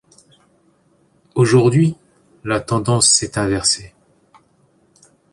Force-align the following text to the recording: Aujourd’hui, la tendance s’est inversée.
Aujourd’hui, 1.35 1.95
la 2.43 2.59
tendance 2.59 3.07
s’est 3.07 3.37
inversée. 3.37 3.93